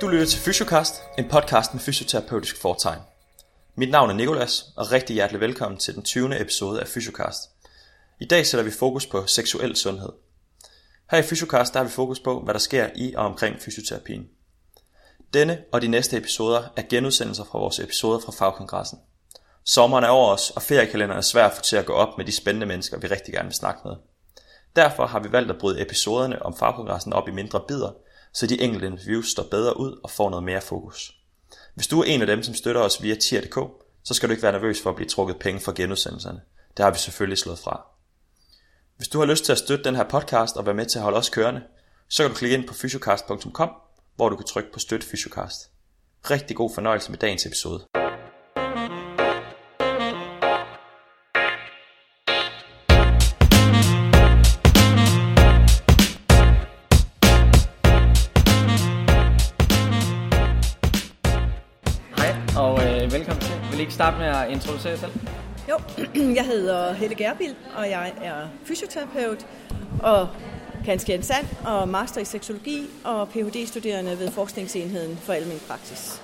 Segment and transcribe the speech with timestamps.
[0.00, 3.00] Du lytter til Fysiocast, en podcast med fysioterapeutisk fortegn.
[3.74, 6.40] Mit navn er Nikolas, og rigtig hjertelig velkommen til den 20.
[6.40, 7.50] episode af Fysiocast.
[8.20, 10.08] I dag sætter vi fokus på seksuel sundhed.
[11.10, 14.28] Her i Fysiocast der har vi fokus på, hvad der sker i og omkring fysioterapien.
[15.34, 18.98] Denne og de næste episoder er genudsendelser fra vores episoder fra fagkongressen.
[19.64, 22.24] Sommeren er over os, og feriekalenderen er svær at få til at gå op med
[22.24, 23.94] de spændende mennesker, vi rigtig gerne vil snakke med.
[24.76, 27.90] Derfor har vi valgt at bryde episoderne om fagkongressen op i mindre bidder,
[28.34, 31.14] så de enkelte interviews står bedre ud og får noget mere fokus.
[31.74, 33.58] Hvis du er en af dem, som støtter os via tier.dk,
[34.04, 36.40] så skal du ikke være nervøs for at blive trukket penge fra genudsendelserne.
[36.76, 37.86] Det har vi selvfølgelig slået fra.
[38.96, 41.02] Hvis du har lyst til at støtte den her podcast og være med til at
[41.02, 41.62] holde os kørende,
[42.08, 43.70] så kan du klikke ind på fysiocast.com,
[44.16, 45.70] hvor du kan trykke på Støt Fysiocast.
[46.30, 48.03] Rigtig god fornøjelse med dagens episode.
[63.14, 63.54] Velkommen til.
[63.70, 65.12] Vil I ikke starte med at introducere jer selv?
[65.70, 65.76] Jo,
[66.38, 68.34] jeg hedder Helle Gerbil, og jeg er
[68.64, 69.46] fysioterapeut
[70.02, 70.28] og
[70.84, 76.22] kanskje sand og master i seksologi og Ph.D.-studerende ved Forskningsenheden for Almen Praksis.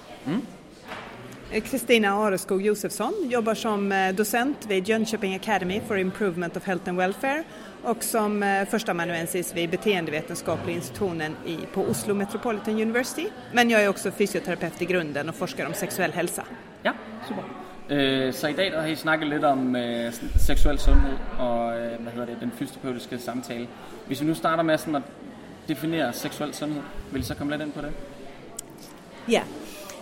[1.51, 6.99] Kristina Areskog Josefsson jobbar som eh, docent vid Jönköping Academy for Improvement of Health and
[6.99, 7.45] Welfare
[7.83, 13.27] och som eh, förstaamanuensis vid beteendevetenskapliga institutionen i, på Oslo Metropolitan University.
[13.53, 16.45] Men jag är också fysioterapeut i grunden och forskar om sexuell hälsa.
[16.83, 16.93] Ja,
[17.29, 17.45] super.
[17.89, 22.01] Øh, så i dag der har I snakket lidt om øh, seksuel sundhed og øh,
[22.01, 23.69] hvad hedder det, den fysioterapeutiske samtale.
[24.07, 25.03] Hvis vi nu starter med sådan at
[25.69, 27.93] definere seksuel sundhed, vil I så komme lidt ind på det?
[29.29, 29.43] Ja,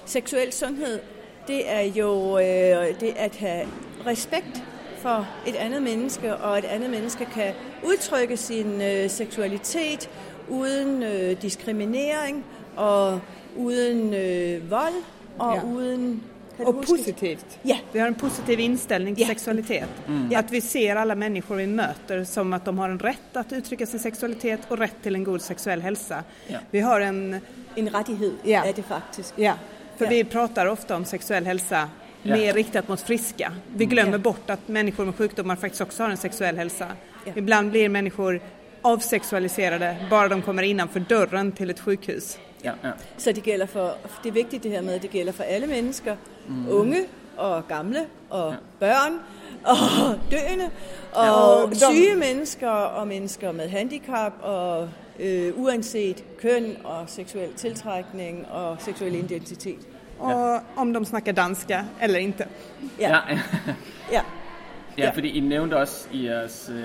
[0.06, 1.00] seksuel sundhed,
[1.48, 3.66] det er jo øh, det at have
[4.06, 4.62] respekt
[4.98, 7.52] for et andet menneske, og et andet menneske kan
[7.84, 10.10] udtrykke sin øh, seksualitet
[10.48, 12.44] uden øh, diskriminering
[12.76, 13.20] og
[13.56, 14.94] uden øh, vold
[15.38, 15.62] og Ja.
[15.64, 16.22] uden...
[16.64, 17.58] Och positivt.
[17.64, 17.78] Ja.
[17.92, 19.28] Vi har en positiv inställning till Ja.
[19.34, 19.88] sexualitet.
[20.36, 23.86] Att vi ser alla människor vi möter som att de har en rätt att uttrycka
[23.86, 26.24] sin sexualitet och rätt till en god sexuell hälsa.
[26.46, 26.58] Ja.
[26.70, 27.40] Vi har en
[27.76, 28.64] En rettighed Ja.
[28.66, 29.34] er det faktisk.
[29.36, 29.52] Ja,
[29.98, 30.10] för Ja.
[30.10, 31.88] vi pratar ofta om sexuell hälsa
[32.22, 32.36] Ja.
[32.36, 33.52] mer riktat mot friska.
[33.76, 34.18] Vi glömmer Ja.
[34.18, 36.86] bort att människor med sjukdomar faktiskt också har en sexuell hälsa.
[37.24, 37.32] Ja.
[37.36, 38.40] Ibland blir människor
[38.82, 42.38] avsexualiserade bara de kommer innanför dörren till ett sjukhus.
[42.62, 42.90] Ja, ja.
[43.16, 43.92] Så det gælder for,
[44.22, 46.16] det er vigtigt det her med, at det gælder for alle mennesker,
[46.48, 46.68] mm.
[46.70, 47.04] unge
[47.36, 48.56] og gamle og ja.
[48.78, 49.20] børn
[49.64, 49.76] og
[50.30, 50.70] døende
[51.12, 54.88] og syge mennesker og mennesker med handicap og
[55.18, 59.88] øh, uanset køn og seksuel tiltrækning og seksuel identitet.
[60.18, 62.44] Och om de snackar danska eller inte.
[63.00, 63.38] Ja, ja.
[64.12, 64.22] ja.
[64.98, 66.84] ja, fordi I nævnte også i, jeres, øh,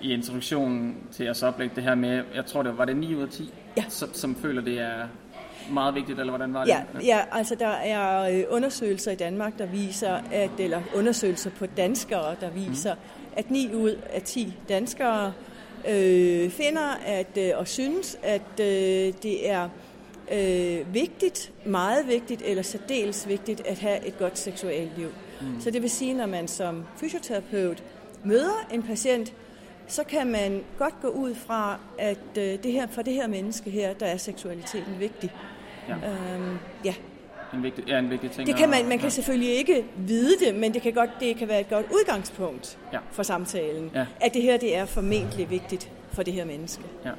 [0.00, 3.14] i introduktionen til jeres oplæg det her med, jeg tror det var, var det 9
[3.14, 3.84] ud af 10, Ja.
[3.88, 5.08] som, som føler det er
[5.70, 6.68] meget vigtigt, eller hvordan var det?
[6.70, 11.66] Ja, ja, altså der er øh, undersøgelser i Danmark, der viser, at, eller undersøgelser på
[11.66, 13.00] danskere, der viser, mm.
[13.36, 15.32] at 9 ud af 10 danskere
[15.88, 19.68] øh, finder at, øh, og synes, at øh, det er
[20.32, 25.08] øh, vigtigt, meget vigtigt eller særdeles vigtigt at have et godt seksuelt liv.
[25.40, 25.60] Mm.
[25.60, 27.82] Så det vil sige, når man som fysioterapeut
[28.24, 29.32] møder en patient,
[29.86, 33.70] så kan man godt gå ud fra, at øh, det her, for det her menneske
[33.70, 35.32] her, der er seksualiteten vigtig.
[35.88, 35.94] Ja.
[35.94, 36.94] Øhm, ja,
[37.54, 38.46] En vigtig, ja, en vigtig ting.
[38.46, 39.08] det kan man, man kan ja.
[39.10, 42.98] selvfølgelig ikke vide det, men det kan, godt, det kan være et godt udgangspunkt Ja.
[43.12, 44.06] for samtalen, Ja.
[44.20, 46.82] at det her det er formentlig vigtigt for det her menneske.
[47.04, 47.10] Ja.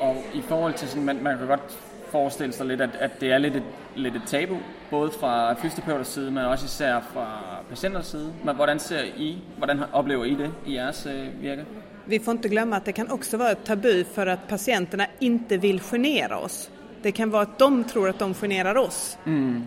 [0.00, 1.78] Og i forhold til sådan, man, man kan godt
[2.10, 3.62] forestille sig lidt, at, at det er lidt et,
[3.96, 4.56] lidt et tabu,
[4.90, 7.26] både fra fysioterapeuters side, men også især fra
[7.68, 8.32] patienters side.
[8.44, 11.64] Men hvordan ser I, hvordan oplever I det i jeres øh, virke?
[12.06, 15.56] Vi får inte glömma att det kan också vara ett tabu för att patienterna inte
[15.56, 16.70] vill genera oss.
[17.02, 19.18] Det kan vara att de tror att de generar oss.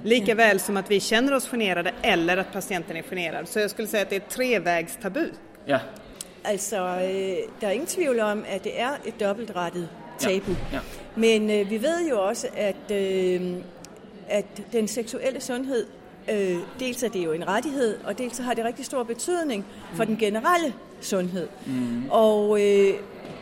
[0.04, 3.48] Lika väl som att vi känner oss generade eller att patienten är generad.
[3.48, 5.26] Så jag skulle säga att det är ett trevägstabu.
[5.66, 5.80] Ja,
[6.44, 10.52] Altså, øh, der er ingen tvivl om, at det er et dobbeltrettet tabu.
[10.74, 10.80] ja.
[11.16, 13.56] Men øh, vi ved jo også, at, øh,
[14.30, 15.86] at den seksuelle sundhed,
[16.32, 19.66] øh, dels er det jo en rettighed, og dels så har det rigtig stor betydning
[19.96, 21.48] for den generelle sundhed.
[21.66, 22.04] Mm.
[22.10, 22.94] Og øh,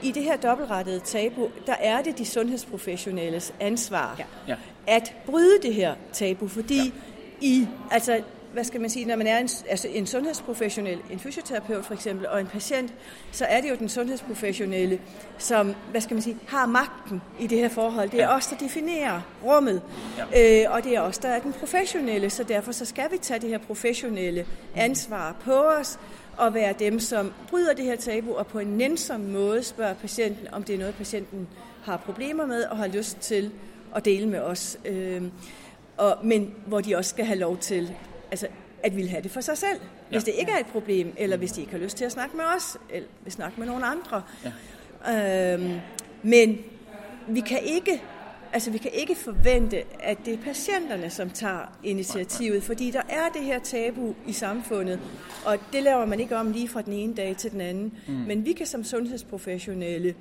[0.03, 4.25] i det her dobbeltrettede tabu, der er det de sundhedsprofessionelles ansvar Ja.
[4.47, 4.55] Ja.
[4.87, 6.91] at bryde det her tabu, fordi ja.
[7.41, 8.21] i, altså,
[8.53, 12.27] hvad skal man sige, når man er en, altså en sundhedsprofessionel, en fysioterapeut for eksempel,
[12.27, 12.93] og en patient,
[13.31, 14.99] så er det jo den sundhedsprofessionelle,
[15.37, 18.09] som, hvad skal man sige, har magten i det her forhold.
[18.09, 18.35] Det er Ja.
[18.35, 19.81] os, der definerer rummet,
[20.33, 20.63] Ja.
[20.65, 23.39] øh, og det er os, der er den professionelle, så derfor så skal vi tage
[23.39, 25.99] det her professionelle ansvar på os,
[26.39, 30.47] og være dem, som bryder det her tabu, og på en nænsom måde spørger patienten,
[30.51, 31.47] om det er noget, patienten
[31.83, 33.51] har problemer med, og har lyst til
[33.95, 34.77] at dele med os.
[34.86, 35.24] Øh,
[35.97, 37.91] og, men hvor de også skal have lov til
[38.31, 38.47] altså,
[38.83, 40.31] at ville have det for sig selv, hvis Ja.
[40.31, 42.45] det ikke er et problem, eller hvis de ikke har lyst til at snakke med
[42.57, 44.21] os, eller vil snakke med nogle andre.
[45.06, 45.53] Ja.
[45.53, 45.80] Øhm,
[46.24, 46.57] men
[47.27, 48.01] vi kan ikke
[48.53, 53.29] Altså, vi kan ikke forvente, at det er patienterne, som tager initiativet, fordi der er
[53.33, 54.99] det her tabu i samfundet,
[55.45, 57.93] og det laver man ikke om lige fra den ene dag til den anden.
[58.07, 58.13] Mm.
[58.13, 60.15] Men vi kan som sundhedsprofessionelle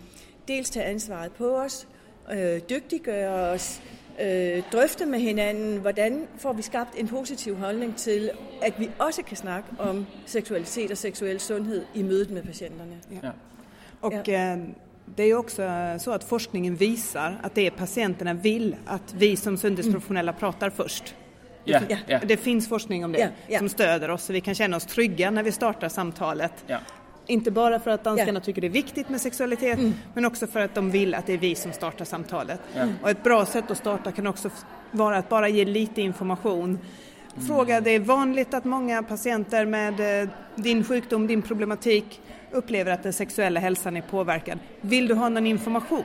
[0.48, 1.88] dels tage ansvaret på os,
[2.32, 3.82] øh, dygtiggøre os,
[4.22, 8.30] øh, drøfte med hinanden, hvordan får vi skabt en positiv holdning til,
[8.62, 12.96] at vi også kan snakke om seksualitet og seksuel sundhed i mødet med patienterne.
[13.22, 13.30] Ja.
[14.00, 14.58] Och eh,
[15.14, 15.62] det är också
[16.00, 21.14] så att forskningen visar att det patienterna vill att vi som sundhetsprofessionella pratar först.
[21.64, 21.96] Ja, ja.
[22.06, 22.20] ja.
[22.26, 23.58] Det finns forskning om det ja.
[23.58, 26.52] som stöder oss så vi kan känna oss trygga när vi startar samtalet.
[26.66, 26.78] ja.
[27.31, 28.31] Inte bara för att danskarna.
[28.31, 28.43] Mm.
[28.43, 29.78] tycker det är viktigt med sexualitet
[30.14, 32.61] men också för att de vill att det är vi som startar samtalet.
[33.02, 34.50] Och ett bra sätt att starta kan också
[34.90, 36.78] vara att bara ge lite information.
[37.46, 42.20] Fråga, det är vanligt att många patienter med eh, din sjukdom, din problematik
[42.53, 44.59] upplever att den sexuella hälsan är påverkad.
[44.81, 46.05] Vill du ha någon information?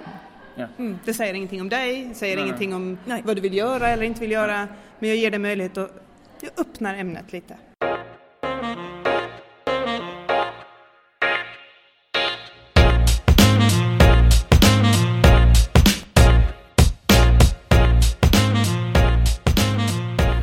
[0.55, 0.67] ja.
[1.05, 3.21] Det säger ingenting om dig, säger Nej, ingenting om Nej.
[3.25, 4.67] vad du vill göra eller inte vill göra.
[4.99, 5.91] Men jag ger dig möjlighet att,
[6.41, 7.57] jag öppnar ämnet lite.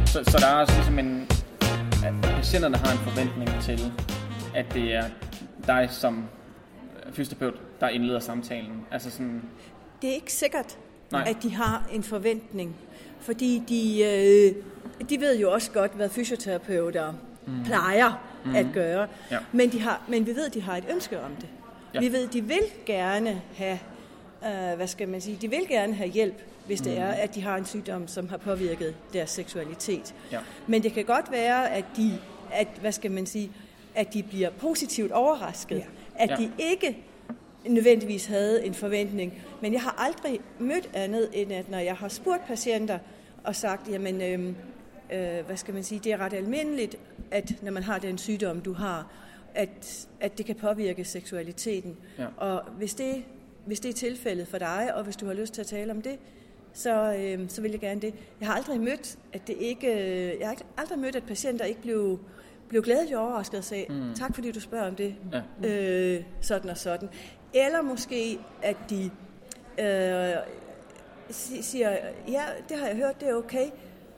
[0.06, 1.26] Så, så der er også ligesom en...
[2.04, 3.92] At patienterne har en forventning til,
[4.54, 5.04] at det er
[5.66, 6.24] dig som
[7.06, 8.86] øh, fysioterapeut, der indleder samtalen.
[8.90, 9.42] Altså sådan...
[10.02, 10.78] Det er ikke sikkert,
[11.12, 11.24] Nej.
[11.26, 12.76] At de har en forventning,
[13.20, 14.54] fordi de, øh,
[15.10, 17.12] de ved jo også godt, hvad fysioterapeuter
[17.46, 17.64] mm.
[17.64, 18.12] plejer
[18.44, 18.54] mm.
[18.54, 19.38] at gøre, Ja.
[19.52, 21.48] men, de har, men vi ved, at de har et ønske om det.
[21.94, 22.00] Ja.
[22.00, 23.78] Vi ved, at de vil gerne have,
[24.44, 27.42] øh, hvad skal man sige, de vil gerne have hjælp, hvis det er, at de
[27.42, 30.14] har en sygdom, som har påvirket deres seksualitet.
[30.32, 30.38] Ja.
[30.66, 32.18] Men det kan godt være, at de,
[32.52, 33.50] at, hvad skal man sige,
[33.94, 35.84] at de bliver positivt overrasket, Ja.
[36.14, 36.36] at Ja.
[36.36, 36.98] de ikke
[37.68, 39.42] nødvendigvis havde en forventning.
[39.62, 42.98] Men jeg har aldrig mødt andet, end at når jeg har spurgt patienter
[43.44, 44.56] og sagt, jamen, øhm,
[45.12, 46.96] øh, hvad skal man sige, det er ret almindeligt,
[47.30, 49.06] at når man har den sygdom, du har,
[49.54, 51.96] at, at det kan påvirke seksualiteten.
[52.18, 52.26] Ja.
[52.36, 53.24] Og hvis det,
[53.66, 56.02] hvis det er tilfældet for dig, og hvis du har lyst til at tale om
[56.02, 56.18] det,
[56.72, 58.14] så, øh, så vil jeg gerne det.
[58.40, 61.82] Jeg har aldrig mødt, at det ikke, øh, jeg har aldrig mødt, at patienter ikke
[61.82, 62.18] blev,
[62.70, 64.14] blev glædeligt overrasket og sagde, mm.
[64.14, 65.68] tak fordi du spørger om det, Ja.
[65.68, 67.08] øh, sådan og sådan.
[67.54, 69.10] Eller måske, at de
[69.80, 70.34] øh,
[71.30, 71.90] si- siger,
[72.28, 73.66] ja, det har jeg hørt, det er okay.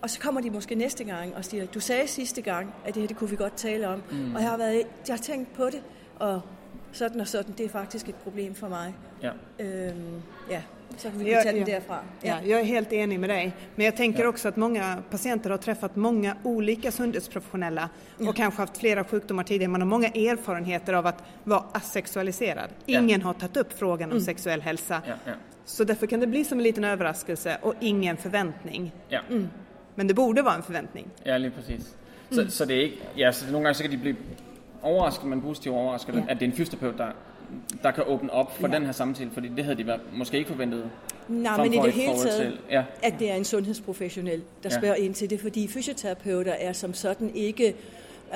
[0.03, 3.01] Og så kommer de måske næste gang og siger, du sagde sidste gang, at det
[3.03, 4.03] her det kunne vi godt tale om.
[4.11, 4.35] Mm.
[4.35, 4.75] Og jeg har, været,
[5.09, 5.83] jeg har tænkt på det,
[6.19, 6.41] og
[6.93, 8.95] sådan og sådan, det er faktisk et problem for mig.
[9.23, 9.31] Ja.
[9.59, 10.63] Øhm, ja,
[11.01, 11.67] så kan vi Ja, tage den ja.
[11.67, 11.99] derfra.
[12.23, 13.53] Ja, jag är helt enig med dig.
[13.75, 14.29] Men jag tänker Ja.
[14.29, 17.89] också att många patienter har träffat många olika sundhetsprofessionella
[18.29, 19.71] och kanske haft flera sjukdomar tidigare.
[19.71, 22.71] Man har många erfarenheter av att vara asexualiserad.
[22.87, 23.01] Ja.
[23.01, 25.03] Ingen har tagit upp frågan om sexuell hälsa.
[25.07, 25.33] Ja, ja.
[25.65, 28.93] Så därför kan det bli som en liten överraskelse och ingen förväntning.
[29.09, 29.21] ja.
[29.95, 31.07] Men det borde vara en förväntning.
[31.25, 31.97] Ja, lige præcis.
[32.31, 32.97] Så, så det er ikke...
[33.17, 34.17] Ja, så nogle gange så kan de blive
[34.83, 36.21] overrasket, men positivt overrasket, ja.
[36.29, 37.13] at det er en fysioterapeut, der,
[37.83, 38.75] der kan åbne op for ja.
[38.75, 40.91] den her samtale, fordi det havde de været, måske ikke forventet.
[41.29, 42.85] Nej, men i det hele taget, til- ja.
[43.03, 44.79] at det er en sundhedsprofessionel, der Ja.
[44.79, 47.75] spørger ind til det, fordi fysioterapeuter er som sådan ikke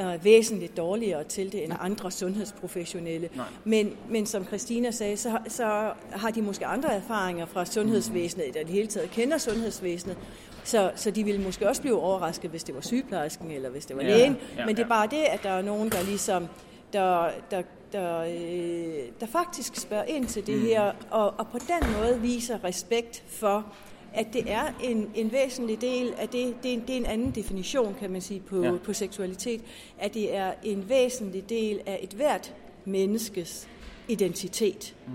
[0.01, 3.29] øh, væsentligt dårligere til det end andre sundhedsprofessionelle.
[3.37, 3.45] Nej.
[3.65, 8.61] Men, men som Christina sagde, så, så har de måske andre erfaringer fra sundhedsvæsenet, eller
[8.61, 10.17] i det hele taget kender sundhedsvæsenet,
[10.65, 13.97] så, så de ville måske også blive overrasket, hvis det var sygeplejersken eller hvis det
[13.97, 14.37] var Ja, lægen.
[14.59, 16.47] ja, Men det er bare det, at der er nogen, der ligesom
[16.93, 17.63] der, der,
[17.97, 20.65] der, øh, der faktisk spørger ind til det Mm.
[20.67, 23.67] her, og, og på den måde viser respekt for,
[24.15, 27.07] at det er en, en væsentlig del af det, det er, en, det er en
[27.07, 28.73] anden definition, kan man sige, på, Ja.
[28.85, 29.61] på seksualitet,
[29.99, 33.69] at det er en væsentlig del af et hvert menneskes
[34.09, 34.95] identitet.
[35.07, 35.13] Mm.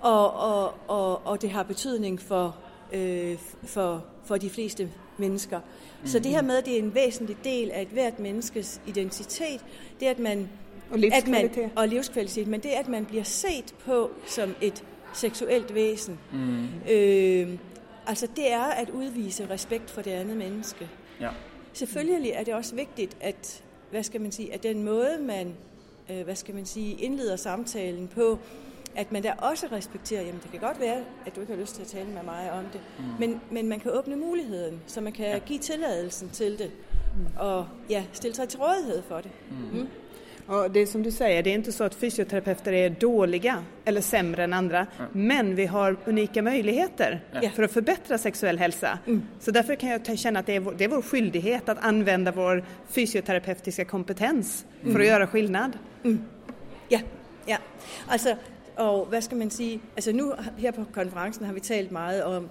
[0.00, 2.56] Og, og, og, og det har betydning for,
[2.92, 5.58] øh, for, for de fleste mennesker.
[6.02, 6.06] Mm.
[6.06, 9.64] Så det her med, at det er en væsentlig del af et hvert menneskes identitet,
[10.00, 10.48] det at man
[10.90, 11.50] Og livskvalitet.
[11.50, 15.74] At man, og livskvalitet, men det er, at man bliver set på som et seksuelt
[15.74, 16.18] væsen.
[16.32, 16.64] Mm.
[16.90, 17.58] Øh,
[18.06, 20.88] altså det er at udvise respekt for det andet menneske.
[21.20, 21.30] Ja.
[21.72, 25.54] Selvfølgelig er det også vigtigt, at, hvad skal man sige, at den måde, man
[26.10, 28.38] øh, hvad skal man sige, indleder samtalen på,
[28.94, 31.74] at man der også respekterer, jamen det kan godt være, at du ikke har lyst
[31.74, 33.04] til at tale med mig om det, mm.
[33.20, 35.38] men, men man kan åbne muligheden, så man kan ja.
[35.38, 36.70] give tilladelsen til det,
[37.16, 37.26] mm.
[37.38, 39.30] og ja, stille sig til rådighed for det.
[39.50, 39.78] Mm.
[39.78, 39.88] Mm.
[40.46, 44.00] Och det är som du säger, det är inte så att fysioterapeuter är dåliga eller
[44.00, 45.10] sämre än andra, mm.
[45.12, 47.50] men vi har unika möjligheter ja.
[47.50, 48.98] för att förbättra sexuell hälsa.
[49.06, 49.22] Mm.
[49.40, 52.32] Så därför kan jag känna att det är, vår, det är vår skyldighet att använda
[52.32, 55.00] vår fysioterapeutiska kompetens för mm.
[55.00, 55.78] att göra skillnad.
[56.04, 56.24] Mm.
[56.88, 57.00] Ja,
[57.46, 57.56] ja.
[58.08, 58.36] Alltså,
[58.76, 62.48] og hvad skal man sige, altså nu her på konferencen har vi talt meget om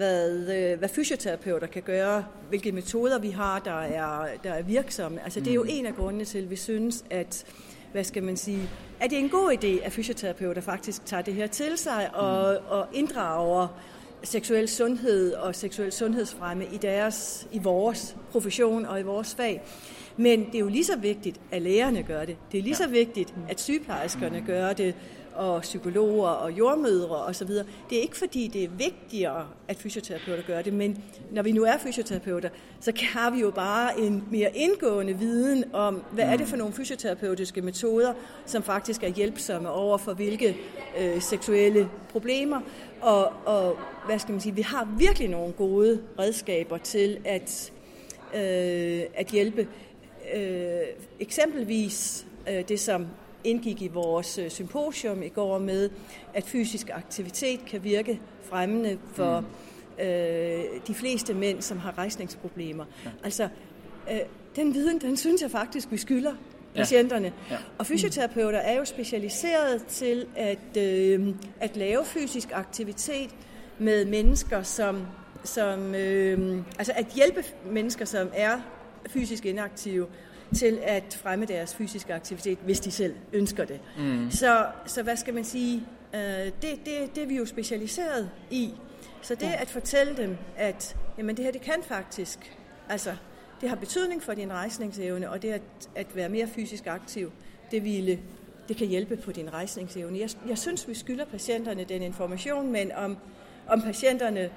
[0.00, 5.24] hvad, øh, hvad fysioterapeuter kan gøre, hvilke metoder vi har, der er, der er virksomme.
[5.24, 5.68] Altså, det er jo mm.
[5.70, 7.44] en af grundene til, at vi synes, at
[7.92, 11.34] hvad skal man sige, at det er en god idé, at fysioterapeuter faktisk tager det
[11.34, 12.66] her til sig og, mm.
[12.68, 13.80] og inddrager
[14.22, 19.62] seksuel sundhed og seksuel sundhedsfremme i, deres, i vores profession og i vores fag.
[20.16, 22.36] Men det er jo lige så vigtigt, at lægerne gør det.
[22.52, 24.94] Det er lige så vigtigt, at sygeplejerskerne gør det,
[25.40, 27.48] og psykologer og jordmødre osv.
[27.90, 31.64] Det er ikke fordi, det er vigtigere, at fysioterapeuter gør det, men når vi nu
[31.64, 32.48] er fysioterapeuter,
[32.80, 36.72] så har vi jo bare en mere indgående viden om, hvad er det for nogle
[36.72, 38.12] fysioterapeutiske metoder,
[38.46, 40.56] som faktisk er hjælpsomme over for hvilke
[41.00, 42.60] øh, seksuelle problemer.
[43.00, 47.72] Og, og hvad skal man sige, vi har virkelig nogle gode redskaber til at,
[48.34, 49.68] øh, at hjælpe.
[50.34, 50.80] Øh,
[51.20, 53.06] eksempelvis øh, det, som
[53.44, 55.90] indgik i vores øh, symposium i går med,
[56.34, 60.04] at fysisk aktivitet kan virke fremmende for mm.
[60.04, 62.84] øh, de fleste mænd, som har rejsningsproblemer.
[63.04, 63.10] Ja.
[63.24, 63.48] Altså,
[64.10, 64.18] øh,
[64.56, 66.32] den viden, den synes jeg faktisk, vi skylder
[66.74, 67.32] patienterne.
[67.50, 67.54] Ja.
[67.54, 67.60] Ja.
[67.78, 71.28] Og fysioterapeuter er jo specialiseret til at, øh,
[71.60, 73.30] at lave fysisk aktivitet
[73.78, 75.06] med mennesker, som,
[75.44, 78.60] som øh, altså at hjælpe mennesker, som er
[79.08, 80.06] fysisk inaktive,
[80.54, 83.80] til at fremme deres fysiske aktivitet, hvis de selv ønsker det.
[83.98, 84.30] Mm.
[84.30, 85.82] Så, så hvad skal man sige?
[86.14, 88.74] Øh, det, det, det er vi jo specialiseret i.
[89.22, 92.56] Så det at fortælle dem, at jamen, det her det kan faktisk,
[92.88, 93.16] altså
[93.60, 95.62] det har betydning for din rejsningsevne, og det at,
[95.94, 97.32] at være mere fysisk aktiv,
[97.70, 98.18] det ville
[98.68, 100.18] det kan hjælpe på din rejsningsevne.
[100.18, 103.16] Jeg, jeg synes, vi skylder patienterne den information, men om,
[103.68, 104.50] om patienterne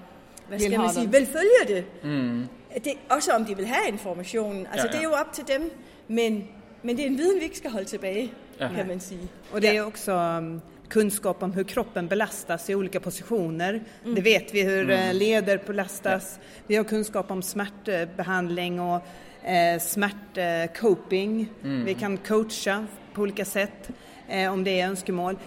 [0.47, 1.85] hvad skal man sige, vil følge det.
[2.03, 2.47] Mm.
[2.83, 2.93] det.
[3.09, 4.67] Også om de vil have informationen.
[4.71, 4.99] Altså, ja, ja.
[4.99, 5.71] det er jo op til dem.
[6.07, 6.47] Men,
[6.81, 8.69] men det är en viden vi inte ska hålla tillbaka, ja.
[8.75, 9.27] kan man säga.
[9.51, 13.83] Och det är också um, kunskap om hur kroppen belastas i olika positioner.
[14.03, 14.15] Mm.
[14.15, 15.09] Det vet vi hur mm.
[15.09, 16.39] Eh, leder belastas.
[16.41, 16.47] Ja.
[16.67, 19.01] Vi har kunskap om smärtbehandling och
[19.43, 21.49] eh, smärtcoping.
[21.63, 21.85] Mm.
[21.85, 23.89] Vi kan coacha på olika sätt
[24.27, 25.37] eh, om det är önskemål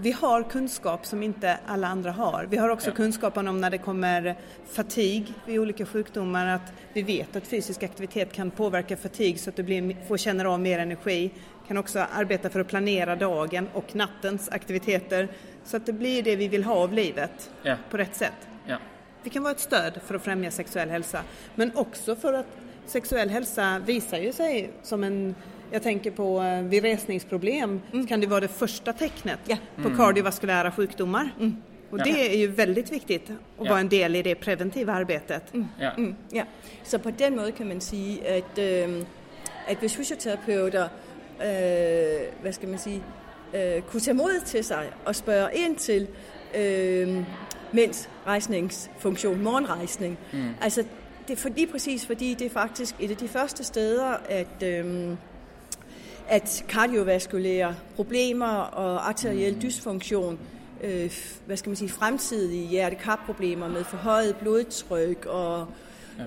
[0.00, 2.46] vi har kunskap som inte alla andra har.
[2.50, 4.36] Vi har också kunskapen om när det kommer
[4.72, 9.56] fatig vid olika sjukdomar, att vi vet att fysisk aktivitet kan påverka fatig så att
[9.56, 11.30] du blir, får känna av mer energi.
[11.68, 15.28] Kan också arbeta för att planera dagen och nattens aktiviteter
[15.64, 17.76] så att det blir det vi vill ha av livet ja.
[17.90, 18.48] på rätt sätt.
[18.66, 18.76] Ja.
[19.22, 21.22] Vi kan vara ett stöd för att främja sexuell hälsa,
[21.54, 22.46] men också för att
[22.86, 25.34] sexuell hälsa visar ju sig som en
[25.70, 28.06] jag tänker på eh, vid resningsproblem mm.
[28.06, 29.56] kan det vara det första tecknet ja.
[29.76, 29.96] på mm.
[29.96, 31.30] kardiovaskulära sjukdomar.
[31.40, 31.56] Mm.
[31.90, 33.70] Och det är ju väldigt viktigt att ja.
[33.70, 35.54] vara en del i det preventiva arbetet.
[35.54, 35.66] Mm.
[35.80, 35.90] Ja.
[35.96, 36.14] Mm.
[36.32, 36.44] Ja.
[36.84, 39.02] Så på den måde kan man sige, at, øh,
[39.66, 40.88] at hvis fysioterapeuter
[41.40, 43.02] øh, hvad skal man sige,
[43.54, 46.06] øh, kunne tage mod til sig og spørge ind til
[46.56, 47.24] øh,
[47.72, 50.18] mænds rejsningsfunktion, morgenrejsning.
[50.32, 50.48] Mm.
[50.60, 50.84] Altså,
[51.28, 54.62] det er for, lige præcis fordi det er faktisk et af de første steder, at,
[54.62, 55.16] øh,
[56.28, 59.60] at kardiovaskulære problemer og arteriel mm.
[59.60, 60.38] dysfunktion,
[60.84, 61.12] øh,
[61.46, 65.66] hvad skal man sige, fremtidige hjertekarproblemer med forhøjet blodtryk og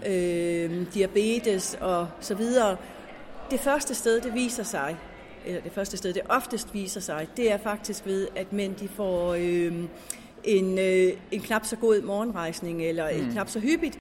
[0.08, 2.78] øh, diabetes og så videre.
[3.52, 4.98] Det første sted, det viser sig,
[5.46, 8.88] eller det første sted, det oftest viser sig, det er faktisk ved, at mænd de
[8.88, 9.74] får øh,
[10.44, 13.20] en, øh, en knap så god morgenrejsning, eller mm.
[13.20, 14.01] en knap så hyppigt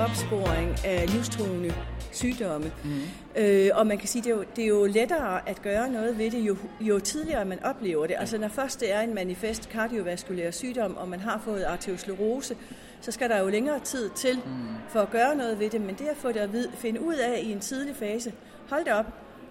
[0.00, 1.74] opsporing af livstruende
[2.12, 2.72] sygdomme.
[2.84, 3.00] Mm.
[3.36, 6.18] Øh, og man kan sige, det er, jo, det er jo lettere at gøre noget
[6.18, 8.16] ved det, jo, jo tidligere man oplever det.
[8.18, 12.56] Altså når først det er en manifest kardiovaskulær sygdom, og man har fået arteriosklerose,
[13.00, 14.52] så skal der jo længere tid til mm.
[14.88, 15.80] for at gøre noget ved det.
[15.80, 18.32] Men det at få det at vide, finde ud af i en tidlig fase,
[18.68, 19.06] hold da op,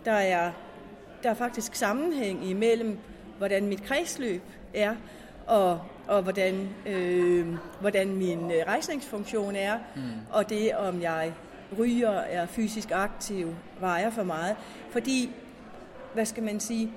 [0.06, 0.52] der er,
[1.24, 2.98] der er faktisk sammenhæng imellem,
[3.38, 4.42] hvordan mit kredsløb
[4.74, 4.96] er,
[5.50, 5.80] og
[6.10, 7.48] og hvordan, øh,
[7.80, 10.02] hvordan min øh, rejsningsfunktion er, mm.
[10.32, 11.34] og det om jeg
[11.78, 14.56] ryger, er fysisk aktiv, vejer for meget.
[14.90, 15.32] Fordi,
[16.14, 16.92] hvad skal man sige,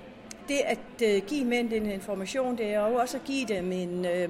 [0.49, 4.05] det at øh, give mænd den information, det er jo også at give dem en
[4.05, 4.29] øh,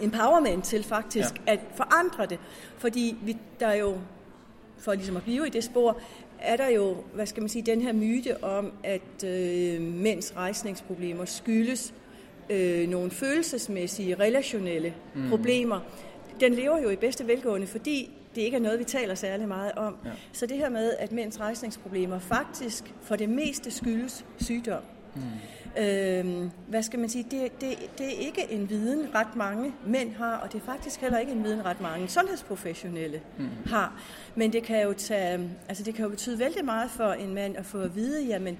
[0.00, 1.52] empowerment til faktisk ja.
[1.52, 2.38] at forandre det.
[2.78, 3.98] Fordi vi, der er jo,
[4.78, 5.98] for ligesom at blive i det spor,
[6.38, 11.24] er der jo, hvad skal man sige, den her myte om, at øh, mænds rejsningsproblemer
[11.24, 11.94] skyldes
[12.50, 15.28] øh, nogle følelsesmæssige, relationelle mm.
[15.28, 15.80] problemer.
[16.40, 19.72] Den lever jo i bedste velgående, fordi det ikke er noget, vi taler særlig meget
[19.72, 19.96] om.
[20.04, 20.10] Ja.
[20.32, 24.82] Så det her med, at mænds rejsningsproblemer faktisk for det meste skyldes sygdom.
[25.14, 25.22] Mm.
[25.78, 30.14] Øhm, hvad skal man sige, det, det, det er ikke en viden, ret mange mænd
[30.14, 33.48] har, og det er faktisk heller ikke en viden, ret mange sundhedsprofessionelle mm.
[33.66, 34.00] har.
[34.34, 37.56] Men det kan jo tage, altså det kan jo betyde vældig meget for en mand
[37.56, 38.58] at få at vide, jamen,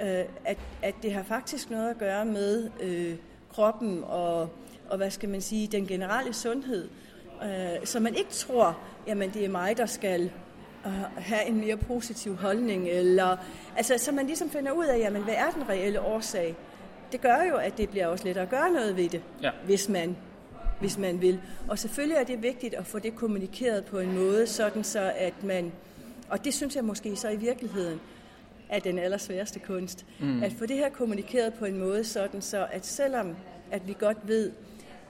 [0.00, 3.14] øh, at, at det har faktisk noget at gøre med øh,
[3.52, 4.48] kroppen og,
[4.90, 6.88] og, hvad skal man sige, den generelle sundhed.
[7.42, 10.30] Øh, så man ikke tror, jamen det er mig, der skal
[10.84, 13.36] at have en mere positiv holdning, eller
[13.76, 16.56] altså, så man ligesom finder ud af, jamen, hvad er den reelle årsag?
[17.12, 19.50] Det gør jo, at det bliver også lettere at gøre noget ved det, ja.
[19.64, 20.16] hvis, man,
[20.80, 21.40] hvis man vil.
[21.68, 25.44] Og selvfølgelig er det vigtigt at få det kommunikeret på en måde, sådan så at
[25.44, 25.72] man,
[26.28, 28.00] og det synes jeg måske så i virkeligheden,
[28.84, 30.42] den allersværeste kunst, mm.
[30.42, 33.36] at få det her kommunikeret på en måde, sådan så at selvom
[33.70, 34.52] at vi godt ved,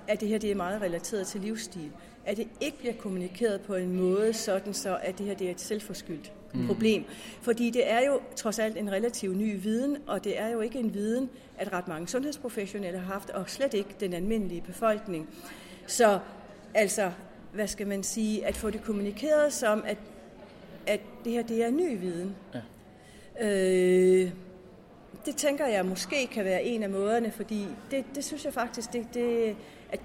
[0.08, 1.90] at det her det er meget relateret til livsstil,
[2.26, 5.50] at det ikke bliver kommunikeret på en måde, sådan så at det her det er
[5.50, 6.66] et selvforskyldt mm.
[6.66, 7.04] problem.
[7.42, 10.78] Fordi det er jo trods alt en relativt ny viden, og det er jo ikke
[10.78, 15.28] en viden, at ret mange sundhedsprofessionelle har haft, og slet ikke den almindelige befolkning.
[15.86, 16.18] Så
[16.74, 17.12] altså,
[17.52, 19.98] hvad skal man sige, at få det kommunikeret som, at,
[20.86, 22.36] at det her det er ny viden.
[22.54, 22.60] Ja.
[23.40, 24.30] Øh,
[25.26, 28.92] det tænker jeg måske kan være en af måderne, fordi det, det synes jeg faktisk,
[28.92, 29.56] det, det,
[29.92, 30.00] at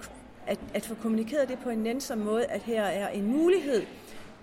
[0.48, 3.82] at, at få kommunikeret det på en nænsom måde, at her er en mulighed,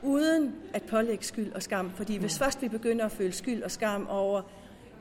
[0.03, 1.91] uden at pålægge skyld og skam.
[1.95, 2.45] Fordi hvis mm.
[2.45, 4.43] først vi begynder at føle skyld og skam over,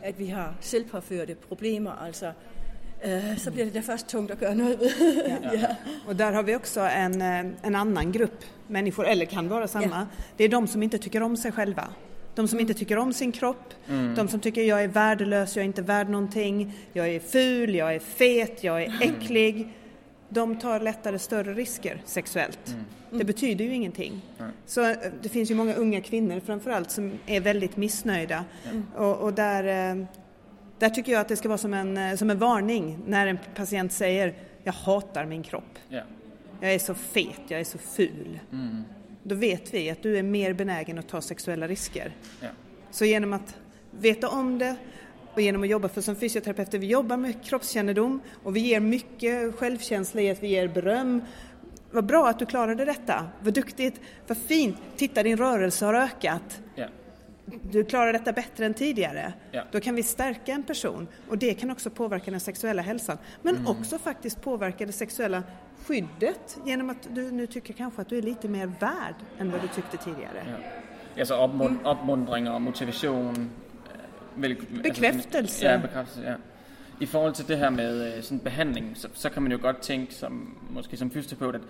[0.04, 2.32] at vi har selvpåførte problemer, altså
[3.06, 4.90] øh, så bliver det da først tungt at gøre noget ved.
[5.28, 5.52] ja.
[5.60, 5.76] ja.
[6.08, 9.98] Och där har vi också en, eh, en annan grupp människor, eller kan vara samma.
[10.00, 10.06] Ja.
[10.38, 11.94] Det är de som inte tycker om sig själva.
[12.40, 14.16] De som inte tycker om sin kropp, mm.
[14.16, 17.96] de som tycker jag är värdelös, jag är inte värd någonting, jag är ful, jag
[17.96, 19.68] är fet, jag är äcklig
[20.30, 22.68] de tar lättare större risker sexuellt.
[22.68, 22.86] Mm.
[23.12, 24.22] Det betyder ju ingenting.
[24.40, 24.52] Mm.
[24.66, 28.46] Så eh, det finns ju många unga kvinnor framförallt som är väldigt missnöjda.
[28.70, 28.86] Mm.
[28.96, 30.06] Och, och, där, eh,
[30.80, 33.40] där tycker jag att det ska vara som en, eh, som en varning när en
[33.56, 34.34] patient säger
[34.64, 35.80] jag hatar min kropp.
[35.90, 36.06] Yeah.
[36.62, 38.40] Jag är så fet, jag är så ful.
[39.24, 42.16] Då vet vi att du är mer benägen att ta sexuella risker.
[42.42, 42.54] Yeah.
[42.92, 43.58] Så genom att
[43.92, 44.76] veta om det
[45.34, 49.56] och genom att jobba, för som fysioterapeuter vi jobbar med kroppskännedom och vi ger mycket
[49.56, 51.22] självkänsla i att vi ger beröm.
[51.92, 56.62] Vad bra att du klarade detta, vad duktigt, vad fint, titta din rörelse har ökat.
[56.76, 56.92] Yeah.
[57.72, 59.34] Du klarar detta bättre än tidigare.
[59.54, 59.68] Yeah.
[59.72, 63.18] Då kan vi stärka en person och det kan också påverka den sexuella hälsan.
[63.42, 63.68] Men mm.
[63.68, 65.44] också faktiskt påverka det sexuella
[65.86, 69.62] skyddet genom att du nu tycker kanske att du är lite mer värd än vad
[69.62, 70.44] du tyckte tidigare.
[70.48, 71.20] Ja.
[71.20, 71.36] Alltså
[71.84, 73.50] uppmuntring och motivation
[74.36, 75.38] vel, bekræftelse.
[75.38, 76.36] Altså, ja, bekræftelse, ja.
[77.02, 79.78] I forhold til det her med øh, sådan behandling, så, så kan man jo godt
[79.82, 81.62] tænke, som, måske som fysioterapeut, at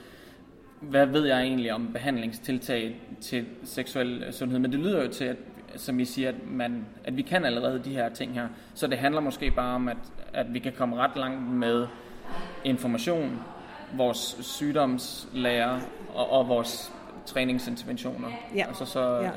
[0.81, 4.59] hvad ved jeg egentlig om behandlingstiltag til seksuel øh, sundhed?
[4.59, 5.37] Men det lyder jo til, at,
[5.75, 8.47] som I siger, at, man, at vi kan allerede de her ting her.
[8.73, 9.97] Så det handler måske bare om, at,
[10.33, 11.87] at vi kan komme ret langt med
[12.63, 13.39] information,
[13.93, 15.79] vores sygdomslærer
[16.13, 16.91] og, og vores
[17.25, 18.27] träningsinterventioner.
[18.55, 18.65] Ja.
[18.67, 19.21] Alltså så, ja.
[19.23, 19.31] Ja.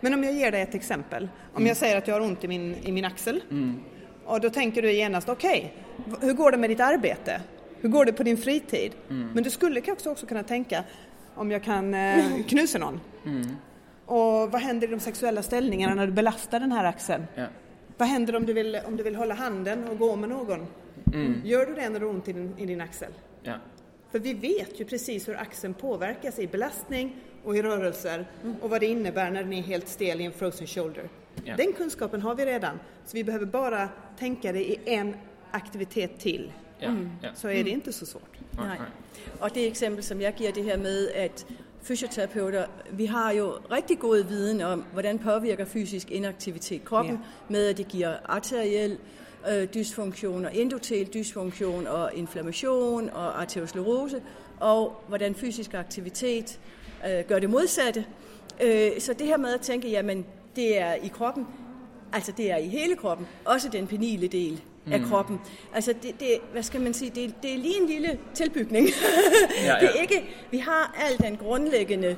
[0.00, 1.28] Men om jag ger dig ett exempel.
[1.52, 1.66] Om mm.
[1.66, 3.42] jag säger att jag har ont i min, i min axel.
[3.50, 3.80] Mm.
[4.24, 5.74] Och då tänker du genast, okej,
[6.06, 7.40] okay, hur går det med ditt arbete?
[7.80, 8.92] Hur går det på din fritid?
[9.10, 9.28] Mm.
[9.34, 10.84] Men du skulle också, också kunna tänka,
[11.34, 13.00] om jag kan eh, knusa någon.
[13.24, 13.56] Mm.
[14.06, 17.26] Och vad händer i de sexuella ställningarna när du belastar den här axeln?
[17.34, 17.46] Ja.
[17.96, 20.66] Vad händer om du, vill, om du vill hålla handen och gå med någon?
[21.12, 21.40] Mm.
[21.44, 23.12] Gör du det när du har ont i din, i din axel?
[23.42, 23.54] Ja.
[24.10, 28.56] För vi vet ju precis hur axeln påverkas i belastning och i rörelser mm.
[28.60, 31.08] och vad det innebär när den är helt stel i en frozen shoulder.
[31.44, 31.56] Ja.
[31.56, 33.88] Den kunskapen har vi redan, så vi behöver bara
[34.18, 35.16] tänka det i en
[35.50, 36.52] aktivitet till.
[36.78, 36.88] Ja.
[36.88, 37.10] Mm.
[37.22, 37.28] Ja.
[37.34, 37.72] Så är det mm.
[37.72, 38.38] inte så svårt.
[38.50, 38.78] Nej.
[39.40, 41.46] Og det eksempel, som jeg giver det her med, at
[41.86, 47.20] fysioterapeuter, vi har jo rigtig god viden om, hvordan påvirker fysisk inaktivitet kroppen, ja.
[47.48, 48.98] med at det giver arteriel
[49.50, 54.22] øh, dysfunktion og endotel dysfunktion og inflammation og arteriosklerose,
[54.60, 56.58] og hvordan fysisk aktivitet
[57.08, 58.04] øh, gør det modsatte.
[58.62, 61.46] Øh, så det her med at tænke, jamen det er i kroppen,
[62.12, 64.92] altså det er i hele kroppen, også den penile del mm.
[64.92, 65.40] af kroppen.
[65.74, 68.88] Altså det, det, hvad skal man sige, det, det er lige en lille tilbygning.
[69.62, 69.80] ja, ja.
[69.80, 72.16] Det er ikke, vi har al den grundlæggende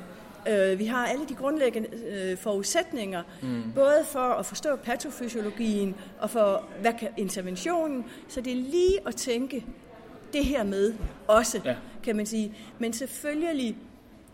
[0.48, 3.62] Øh, vi har alle de grundlæggende øh, forudsætninger, mm.
[3.74, 8.04] både for at forstå patofysiologien og for hvad kan interventionen.
[8.28, 9.64] Så det er lige at tænke
[10.32, 10.94] det her med
[11.26, 11.76] også, ja.
[12.02, 12.54] kan man sige.
[12.78, 13.76] Men selvfølgelig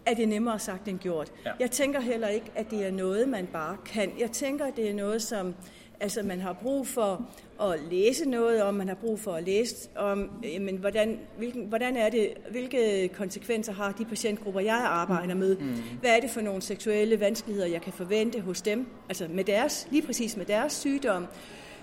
[0.07, 1.33] er det nemmere sagt end gjort.
[1.45, 1.53] Ja.
[1.61, 4.13] Jeg tænker heller ikke, at det er noget, man bare kan.
[4.19, 5.55] Jeg tænker, at det er noget, som
[6.05, 7.29] altså, man har brug for
[7.61, 11.97] at læse noget om, man har brug for at læse om, jamen, hvordan, hvilken, hvordan
[11.97, 15.57] er det, hvilke konsekvenser har de patientgrupper, jeg arbejder med?
[15.57, 15.77] Mm.
[16.01, 18.87] Hvad er det for nogle seksuelle vanskeligheder, jeg kan forvente hos dem?
[19.09, 21.27] Altså med deres, lige præcis med deres sygdom.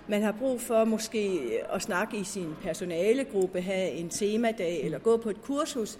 [0.08, 1.40] Man har brug for måske
[1.74, 6.00] at snakke i sin personalegruppe, have en temadag eller gå på et kursus.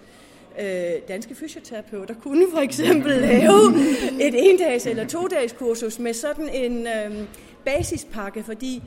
[0.60, 3.74] Øh, danske fysioterapeuter kunne for eksempel lave
[4.20, 7.26] et endags eller to dags kursus med sådan en øh,
[7.64, 8.82] basispakke, fordi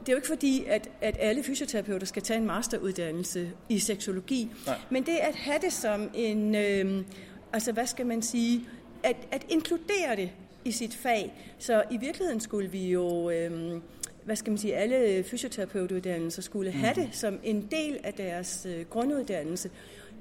[0.00, 4.50] det er jo ikke fordi, at, at alle fysioterapeuter skal tage en masteruddannelse i seksologi,
[4.66, 4.78] Nej.
[4.90, 7.04] men det at have det som en, øh,
[7.52, 8.64] altså hvad skal man sige,
[9.02, 10.30] at, at inkludere det
[10.64, 11.54] i sit fag.
[11.58, 13.80] Så i virkeligheden skulle vi jo, øh,
[14.24, 18.86] hvad skal man sige, alle fysioterapeutuddannelser skulle have det som en del af deres øh,
[18.90, 19.70] grunduddannelse.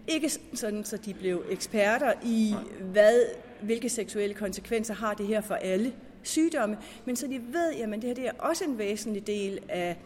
[0.08, 2.56] Ikke sådan, så de blev eksperter i,
[2.92, 3.22] hvad,
[3.62, 5.94] hvilke seksuelle konsekvenser har det her for alle
[6.28, 9.98] sygdomme, men så de ved, at det her det er også en væsentlig del af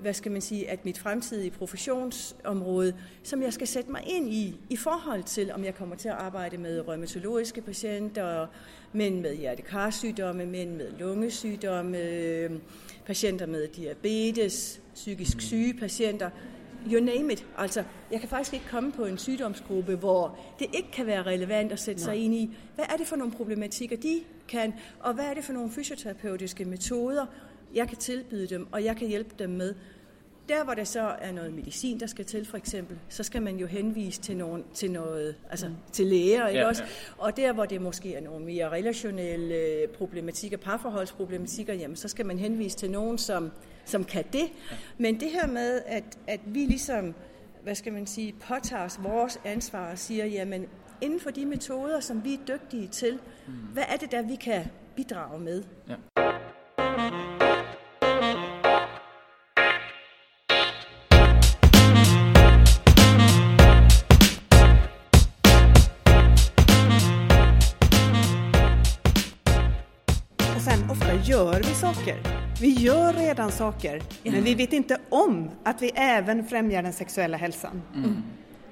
[0.00, 4.56] hvad skal man sige, at mit fremtidige professionsområde, som jeg skal sætte mig ind i,
[4.70, 8.46] i forhold til, om jeg kommer til at arbejde med rheumatologiske patienter,
[8.92, 12.60] men med hjertekarsygdomme, men med lungesygdomme,
[13.06, 16.30] patienter med diabetes, psykisk syge patienter,
[16.92, 17.46] you name it.
[17.58, 21.72] Altså, jeg kan faktisk ikke komme på en sygdomsgruppe, hvor det ikke kan være relevant
[21.72, 25.24] at sætte sig ind i, hvad er det for nogle problematikker, de kan, og hvad
[25.24, 27.26] er det for nogle fysioterapeutiske metoder,
[27.74, 29.74] jeg kan tilbyde dem, og jeg kan hjælpe dem med.
[30.48, 33.56] Der, hvor der så er noget medicin, der skal til, for eksempel, så skal man
[33.56, 35.74] jo henvise til, nogen, til noget, altså mm.
[35.92, 36.82] til læger, ikke Ja, også?
[36.82, 36.88] ja.
[37.24, 42.38] Og der, hvor det måske er nogle mere relationelle problematikker, parforholdsproblematikker, jamen, så skal man
[42.38, 43.50] henvise til nogen, som,
[43.84, 44.48] som kan det.
[44.98, 47.14] Men det her med, at, at vi ligesom,
[47.62, 50.66] hvad skal man sige, påtager os vores ansvar og siger, jamen,
[51.00, 53.52] inden for de metoder, som vi er dygtige til, mm.
[53.52, 54.64] hvad er det der, vi kan
[54.96, 55.64] bidrage med?
[55.88, 55.94] Ja.
[72.60, 77.36] Vi gör redan saker, men vi vet inte om att vi även främjar den sexuella
[77.36, 77.82] hälsan.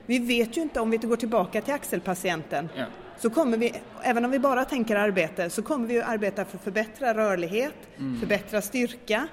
[0.06, 2.68] Vi vet ju inte om vi går tillbaka till axelpatienten.
[2.76, 2.84] Ja.
[3.18, 3.72] Så kommer vi,
[4.02, 7.74] även om vi bara tänker arbete, så kommer vi att arbeta för att förbättra rörlighet,
[8.20, 9.28] förbättra styrka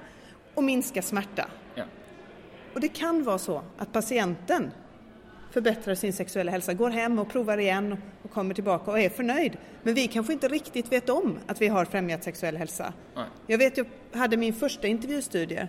[0.53, 1.45] och minska smärta.
[1.75, 1.83] Ja.
[2.73, 4.71] Och det kan vara så att patienten
[5.55, 9.57] förbättrar sin sexuella hälsa, går hem och provar igen och kommer tillbaka och är förnöjd.
[9.83, 12.93] Men vi kanske inte riktigt vet om att vi har främjat sexuell hälsa.
[13.15, 13.25] Nej.
[13.47, 15.67] Jag vet, jag hade min första intervjustudie.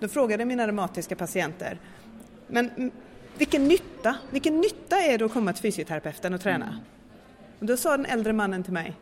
[0.00, 1.78] Då frågade mina reumatiska patienter,
[2.46, 2.90] men mm,
[3.38, 6.80] vilken nytta, vilken nytta är det att komma till fysioterapeuten och träna?
[7.58, 8.94] Och då sa den äldre mannen till mig,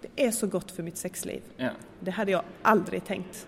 [0.00, 1.42] det är så gott för mitt sexliv.
[1.56, 1.70] Ja.
[2.00, 3.46] Det hade jag aldrig tänkt.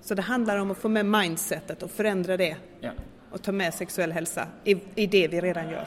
[0.00, 2.90] Så det handlar om att få med mindsetet och förändra det ja.
[3.30, 5.84] Och ta med sexuell hälsa i, i det vi redan gör.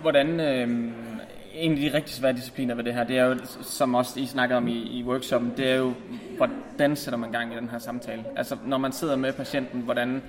[0.00, 0.68] Hvordan, øh,
[1.54, 4.26] en af de rigtig svære discipliner ved det her, det er jo, som også I
[4.26, 5.92] snakkede om i, i workshoppen, det er jo,
[6.36, 8.24] hvordan sætter man gang i den her samtale?
[8.36, 10.22] Altså, når man sidder med patienten, hvordan...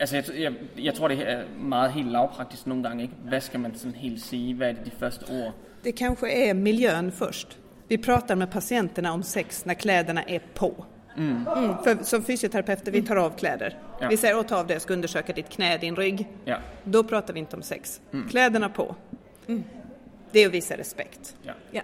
[0.00, 0.52] Altså, jeg, jeg,
[0.84, 3.14] jeg tror, det er meget helt lavpraktisk nogle gange, ikke?
[3.28, 4.54] Hvad skal man sådan helt sige?
[4.54, 5.54] Hvad er det de første ord?
[5.84, 7.58] Det kanske är miljön först.
[7.88, 10.84] Vi pratar med patienterna om sex när kläderna är på.
[11.16, 11.44] Mm.
[11.84, 13.78] För som fysioterapeuter, vi tar av kläder.
[14.00, 14.08] Ja.
[14.08, 16.28] Vi säger åt ta av det, jag ska undersöka ditt knä, din rygg.
[16.44, 18.00] Ja, Då pratar vi inte om sex.
[18.30, 18.94] Kläderna på.
[20.32, 21.36] Det är att visa respekt.
[21.70, 21.82] ja.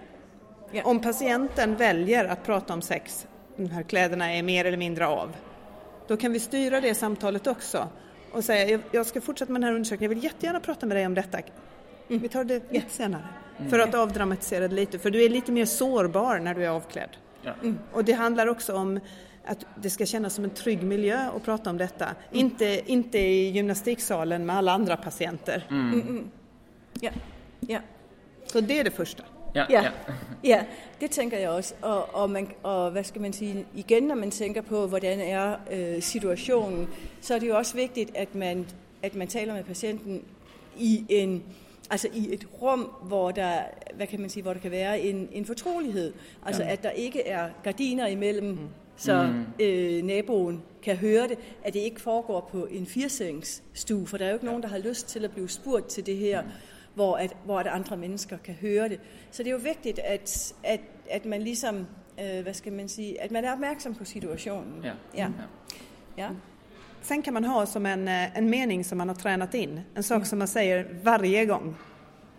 [0.83, 5.35] Om patienten väljer att prata om sex, de här kläderna är mer eller mindre av,
[6.07, 7.87] då kan vi styra det samtalet också
[8.31, 10.97] och säga "Jag- jag ska fortsätta med den här undersökningen, jag vill jättegärna prata med
[10.97, 11.37] dig om detta.
[12.07, 13.23] Vi tar det lite senare.
[13.69, 17.09] För att avdramatisera det lite, för du är lite mer sårbar när du är avklädd.
[17.61, 17.73] Ja.
[17.93, 18.99] Och det handlar också om
[19.45, 22.15] att det ska kännas som en trygg miljö att prata om detta.
[22.31, 25.67] Inte, inte i gymnastiksalen med alla andra patienter.
[27.01, 27.11] Ja.
[27.59, 27.79] Ja.
[28.45, 29.23] Så det är det första.
[29.53, 29.91] Ja, Ja, ja.
[30.43, 30.63] ja,
[30.99, 31.73] det tænker jeg også.
[31.81, 35.55] Og, og, man, og hvad skal man sige, igen når man tænker på, hvordan er
[35.71, 36.87] øh, situationen,
[37.21, 38.65] så er det jo også vigtigt, at man,
[39.03, 40.23] at man taler med patienten
[40.77, 41.43] i en
[41.89, 43.59] altså i et rum, hvor der,
[43.93, 46.13] hvad kan man sige, hvor der kan være en, en fortrolighed.
[46.45, 48.57] Altså at der ikke er gardiner imellem,
[48.95, 54.25] så øh, naboen kan høre det, at det ikke foregår på en firsengsstue, for der
[54.25, 56.43] er jo ikke nogen, der har lyst til at blive spurgt til det her,
[56.95, 58.99] hvor, at, hvor at andre mennesker kan høre det.
[59.31, 61.87] Så det er jo vigtigt, at, at, at man ligesom,
[62.19, 64.83] øh, hvad skal man sige, at man er opmærksom på situationen.
[64.83, 64.93] Ja.
[65.15, 65.29] Ja.
[66.17, 66.29] ja.
[67.07, 70.03] Sen kan man ha som en, eh, en mening som man har tränat in, en
[70.03, 71.75] sak som man säger varje gång.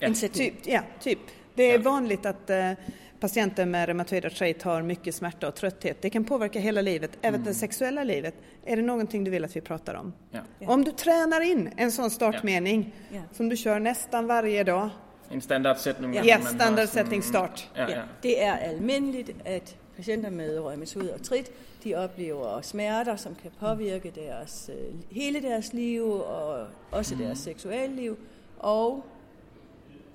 [0.00, 0.50] en sättning.
[0.50, 1.18] Typ, ja, typ.
[1.54, 1.78] Det är Ja.
[1.90, 2.72] vanligt att eh,
[3.20, 6.02] patienter med reumatoid artrit har mycket smärta och trötthet.
[6.02, 8.34] Det kan påverka hela livet, även det sexuella livet.
[8.64, 10.12] Är det någonting du vill att vi pratar om?
[10.30, 10.40] Ja.
[10.66, 13.20] Om du tränar in en sån startmening Ja.
[13.32, 14.88] som du kör nästan varje dag.
[15.30, 16.14] En standardsætning.
[16.14, 16.22] Ja.
[16.24, 17.68] Ja, sådan- start.
[17.74, 18.02] Ja, ja.
[18.22, 21.50] Det er almindeligt, at patienter med rheumatoid artrit,
[21.84, 28.18] de oplever smerter, som kan påvirke deres, øh, hele deres liv og også deres seksualliv.
[28.58, 29.04] Og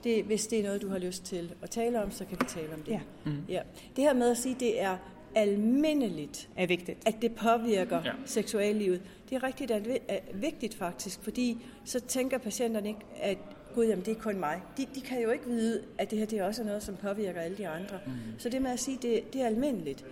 [0.03, 2.45] det, hvis det er noget, du har lyst til at tale om, så kan vi
[2.47, 2.91] tale om det.
[2.91, 3.01] Ja.
[3.49, 3.61] Ja.
[3.95, 4.97] Det her med at sige, det er
[5.35, 6.97] almindeligt, är viktigt.
[7.05, 8.05] at det påvirker Ja.
[8.05, 8.13] ja.
[8.25, 9.01] seksuallivet.
[9.29, 9.69] Det er rigtig
[10.07, 13.37] er vigtigt faktisk, fordi så tænker patienterne ikke, at
[13.73, 14.61] gud, jamen det er kun mig.
[14.77, 17.41] De, de kan jo ikke vide, at det her det er også noget, som påvirker
[17.41, 17.99] alle de andre.
[18.05, 18.11] Mm.
[18.37, 20.05] Så det med at sige, det, det er almindeligt,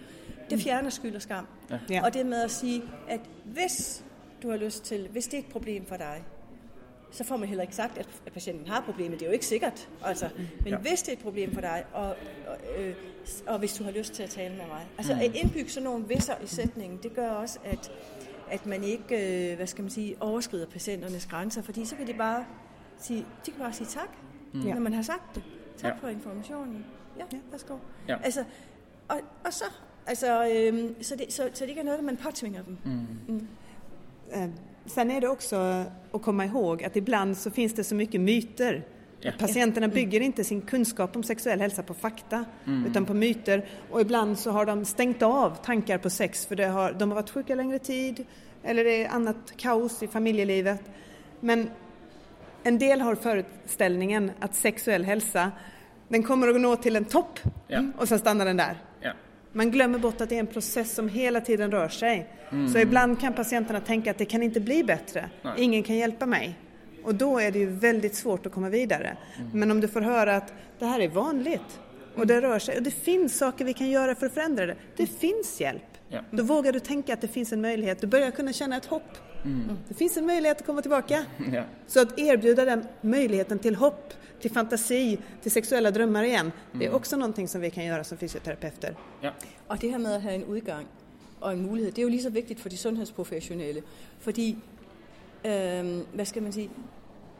[0.49, 1.47] det fjerner skyld og skam.
[1.89, 2.03] Ja.
[2.05, 4.03] Og det med at sige, at hvis
[4.43, 6.23] du har lyst til, hvis det er et problem for dig,
[7.11, 9.19] så får man heller ikke sagt, at at patienten har problemet.
[9.19, 9.89] Det er jo ikke sikkert.
[10.05, 10.29] Altså,
[10.63, 10.77] men Ja.
[10.79, 12.05] hvis det er et problem for dig, og,
[12.47, 12.93] og, øh,
[13.47, 14.85] og hvis du har lyst til at tale med mig.
[14.97, 17.91] Altså at indbygge sådan nogle visser i sætningen, det gør også, at,
[18.51, 22.13] at man ikke, øh, hvad skal man sige, overskrider patienternes grænser, fordi så kan de
[22.13, 22.45] bare
[23.03, 24.09] sige, de kan bare sige tak,
[24.53, 24.59] mm.
[24.59, 25.43] Når man har sagt det.
[25.77, 25.87] Tak Ja.
[25.87, 25.93] ja.
[26.01, 26.85] for informationen.
[27.17, 27.37] Ja, ja.
[27.51, 27.75] værsgo.
[28.07, 28.17] Ja.
[28.23, 28.43] Altså,
[29.07, 29.63] og, og så,
[30.07, 32.77] altså, øh, så, det, så, så det ikke er noget, man påtvinger dem.
[32.85, 33.47] Mm.
[34.33, 34.49] Eh,
[34.85, 35.55] Sen är det också
[36.11, 38.83] att komma ihåg att ibland så finns det så mycket myter.
[39.19, 39.31] Ja.
[39.39, 42.45] Patienterna bygger inte sin kunskap om sexuell hälsa på fakta
[42.87, 46.65] utan på myter och ibland så har de stängt av tankar på sex för det
[46.67, 48.25] har, de har varit sjuka längre tid
[48.63, 50.81] eller det är annat kaos i familjelivet.
[51.39, 51.69] Men
[52.63, 55.51] en del har föreställningen att sexuell hälsa
[56.07, 57.83] den kommer att nå till en topp Ja.
[57.97, 58.75] och sen stannar den där.
[59.01, 59.11] Ja.
[59.51, 62.27] Man glömmer bort att det är en process som hela tiden rör sig.
[62.73, 65.29] Så ibland kan patienterna tänka att det kan inte bli bättre.
[65.41, 65.53] Nej.
[65.57, 66.55] Ingen kan hjälpa mig.
[67.03, 69.17] Och då är det ju väldigt svårt att komma vidare.
[69.53, 71.79] Men om du får höra att det här är vanligt
[72.15, 74.75] och det rör sig och det finns saker vi kan göra för att förändra det.
[74.97, 75.90] Det finns hjälp.
[76.11, 76.21] Ja.
[76.31, 78.01] Då vågar du tänka att det finns en möjlighet.
[78.01, 79.17] Du börjar kunna känna ett hopp.
[79.87, 81.25] Det finns en möjlighet att komma tillbaka.
[81.53, 81.63] Ja.
[81.87, 86.51] Så att erbjuda den möjligheten till hopp, till fantasi, till sexuella drömmar igen.
[86.71, 88.95] Det är också någonting som vi kan göra som fysioterapeuter.
[89.21, 89.31] Ja.
[89.67, 90.87] Og det her med at have en udgang
[91.39, 93.81] og en mulighed, det er jo lige så vigtigt for de sundhedsprofessionelle.
[94.19, 94.57] Fordi,
[95.45, 96.69] øh, hvad skal man sige,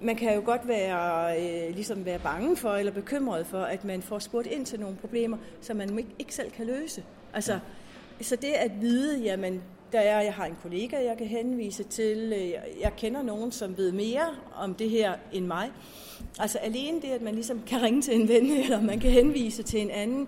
[0.02, 4.02] man kan jo godt være, øh, ligesom være bange for eller bekymret for, at man
[4.02, 7.04] får spurgt ind til nogle problemer, som man ikke, ikke selv kan løse.
[7.34, 7.60] Altså,
[8.24, 12.34] så det at vide, jamen, der er, jeg har en kollega, jeg kan henvise til,
[12.36, 15.72] øh, jeg, jeg kender nogen, som ved mere om det her end mig.
[16.40, 19.64] Altså alene det, at man ligesom kan ringe til en ven, eller man kan henvise
[19.64, 20.28] til en anden,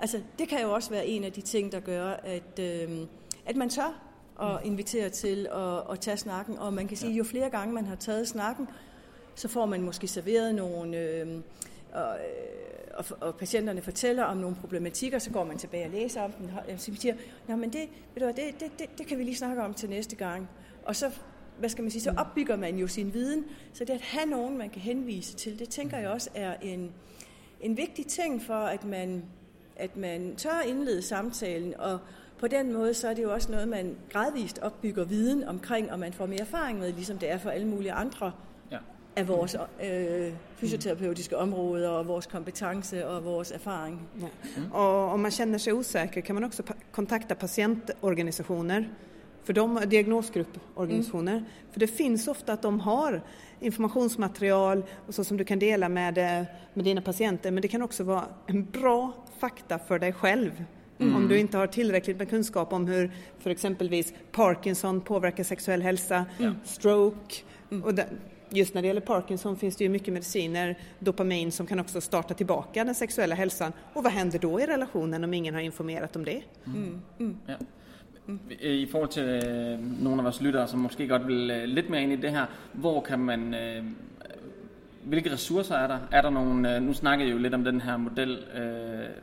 [0.00, 3.06] altså det kan jo også være en af de ting, der gør, at, øh,
[3.46, 4.10] at man tør
[4.42, 6.58] at invitere til at, at tage snakken.
[6.58, 8.68] Og man kan sige, jo flere gange man har taget snakken,
[9.34, 10.98] så får man måske serveret nogle...
[10.98, 11.26] Øh,
[11.92, 16.22] og, øh, og, og patienterne fortæller om nogle problematikker, så går man tilbage og læser
[16.22, 17.14] om dem, og så siger,
[17.48, 19.90] Nå, men det, ved du, det, det, det, det kan vi lige snakke om til
[19.90, 20.48] næste gang.
[20.84, 21.10] Og så,
[21.58, 24.58] hvad skal man sige, så opbygger man jo sin viden, så det at have nogen,
[24.58, 26.92] man kan henvise til, det tænker jeg også er en,
[27.60, 29.24] en vigtig ting for, at man,
[29.76, 31.98] at man tør indlede samtalen, og
[32.38, 35.98] på den måde, så er det jo også noget, man gradvist opbygger viden omkring, og
[35.98, 38.32] man får mere erfaring med, ligesom det er for alle mulige andre
[39.20, 44.08] af vores øh, fysioterapeutiske områder, og vores kompetence og vores erfaring.
[44.20, 44.26] Ja.
[44.72, 48.88] Och om man känner sig osäker kan man också kontakta patientorganisationer
[49.44, 51.44] för de diagnosgrupporganisationer.
[51.72, 53.22] För det finns ofta att de har
[53.60, 57.82] informationsmaterial och så som du kan dela med, eh, med dina patienter men det kan
[57.82, 60.64] också vara en bra fakta för dig själv.
[60.98, 66.24] Om du inte har tillräckligt med kunskap om hur för exempelvis Parkinson påverkar sexuell hälsa,
[66.64, 67.34] stroke
[67.84, 68.08] och det,
[68.52, 72.34] Just när det gäller Parkinson finns det ju mycket mediciner, dopamin, som kan också starta
[72.34, 73.72] tillbaka den sexuella hälsan.
[73.94, 76.42] Och vad händer då i relationen om ingen har informerat om det?
[77.46, 77.56] Ja.
[78.60, 82.02] I forhold til øh, nogle af vores lyttere, som måske godt vil øh, lidt mere
[82.02, 83.54] ind i det her, hvor kan man...
[83.54, 83.84] Øh,
[85.04, 85.98] hvilke ressourcer er der?
[86.12, 86.76] Er der nogle...
[86.76, 88.38] Øh, nu snakker jeg jo lidt om den her model...
[88.54, 88.60] Øh,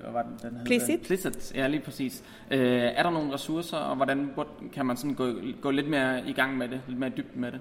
[0.02, 0.60] hvad var den, den?
[0.66, 1.02] Plicit.
[1.02, 2.24] Plicit, ja lige præcis.
[2.52, 2.60] Øh,
[2.96, 6.34] er der nogle ressourcer, og hvordan hvor kan man sådan gå, gå lidt mere i
[6.34, 6.82] gang med det?
[6.88, 7.60] Lidt mere dybden med det?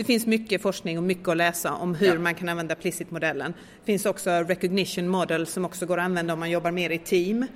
[0.00, 2.18] Det finns mycket forskning och mycket att läsa om hur Ja.
[2.18, 3.52] man kan använda Plicit-modellen.
[3.80, 6.98] Det finns också Recognition Model som också går att använda om man jobbar mer i
[6.98, 7.46] team.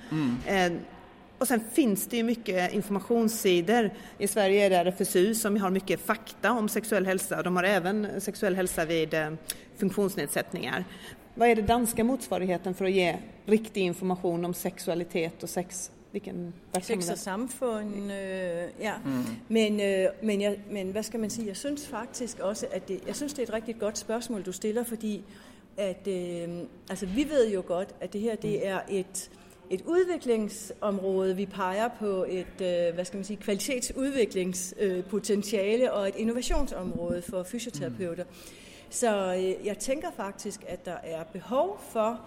[0.47, 0.71] Eh,
[1.37, 3.89] och sen finns det ju mycket informationssidor.
[4.17, 7.43] I Sverige är det RFSU som har mycket fakta om sexuell hälsa.
[7.43, 9.29] De har även sexuell hälsa vid eh,
[9.77, 10.85] funktionsnedsättningar.
[11.35, 15.91] Vad är det danska motsvarigheten för att ge riktig information om sexualitet och sex?
[16.15, 17.11] Vilken Sex verksamhet?
[17.11, 18.93] og samfund, øh, ja.
[19.05, 19.23] Mm.
[19.49, 22.99] Men, øh, men, jeg, men hvad skal man sige, jeg synes faktisk også, at det,
[23.07, 25.23] jeg synes, det er et rigtig godt spørgsmål, du stiller, fordi
[25.77, 26.49] at øh,
[26.89, 29.29] altså, vi ved jo godt, at det her det er et,
[29.69, 31.35] et udviklingsområde.
[31.35, 38.23] Vi peger på et øh, hvad skal man sige, kvalitetsudviklingspotentiale og et innovationsområde for fysioterapeuter.
[38.89, 42.21] Så øh, jeg tænker faktisk, at der er behov for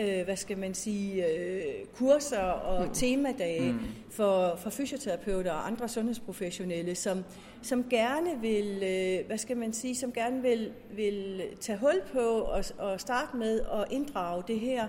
[0.00, 1.62] øh, hvad skal man sige, øh,
[1.94, 2.94] kurser og mm.
[2.94, 3.78] temadage mm.
[4.10, 7.24] for, for fysioterapeuter og andre sundhedsprofessionelle, som,
[7.62, 12.18] som gerne vil, øh, hvad skal man sige, som gerne vil, vil tage hul på
[12.18, 14.88] og, og starte med at inddrage det her,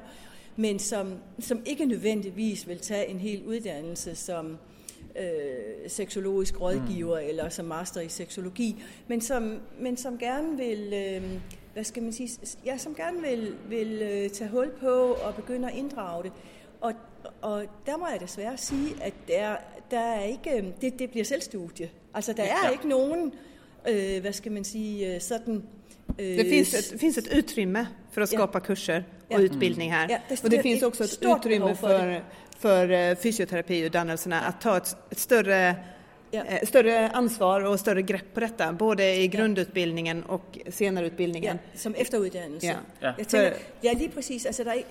[0.56, 4.58] men som, som ikke nødvendigvis vil tage en hel uddannelse som
[5.20, 7.28] øh, seksologisk rådgiver mm.
[7.28, 10.94] eller som master i seksologi, men som, men som gerne vil...
[10.94, 11.40] Øh,
[11.74, 12.30] hvad skal man sige,
[12.66, 16.32] jeg som gerne vil, vil øh, tage hul på og begynde at inddrage det.
[16.82, 16.94] Og,
[17.42, 19.56] og der må jeg desværre sige, at der,
[19.92, 21.90] der er ikke, øh, det, det bliver selvstudie.
[22.14, 22.70] Altså der er ja.
[22.70, 23.34] ikke nogen,
[23.90, 25.64] øh, hvad skal man sige, øh, sådan...
[26.20, 28.60] Øh, det finns ett, finns ett utrymme för att skapa ja.
[28.60, 29.40] kurser och ja.
[29.40, 30.10] utbildning här.
[30.10, 32.24] Ja, det, och det finns också ett utrymme för,
[32.60, 35.76] för fysioterapiutdannelserna att ta ett, ett större
[36.34, 36.44] ja.
[36.44, 41.60] Eh, större ansvar och större grepp på detta, både i grundutbildningen och senare utbildningen.
[41.72, 42.68] Ja, som efteruddannelse.
[42.68, 42.76] Ja.
[43.00, 43.14] Ja.
[43.18, 44.46] Jag tänker, ja, lige præcis.
[44.46, 44.84] Altså, der er,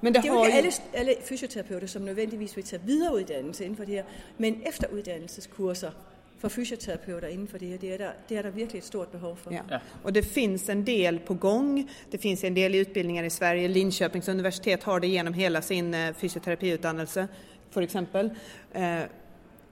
[0.00, 3.76] men det, det er jo ikke alle, alle fysioterapeuter, som nødvendigvis vil tage videreuddannelse inden
[3.76, 4.04] for det her,
[4.38, 5.90] men efteruddannelseskurser
[6.38, 9.12] for fysioterapeuter inden for det her, det er, der, det er der virkelig ett stort
[9.12, 9.52] behov för.
[9.52, 9.62] Ja.
[9.70, 9.78] ja.
[10.02, 11.90] Och det finns en del på gång.
[12.10, 13.68] Det finns en del utbildningar i Sverige.
[13.68, 17.28] Linköpings universitet har det genom hela sin eh, fysioterapiutdannelse,
[17.70, 18.30] för exempel.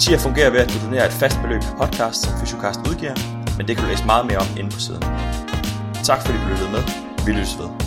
[0.00, 3.14] Tier fungerer ved, at du donerer et fast beløb per podcast, som Fysiocast udgiver,
[3.56, 5.02] men det kan du læse meget mere om inde på siden.
[6.04, 6.82] Tak fordi du lyttede med.
[7.26, 7.81] Vi lyttes ved.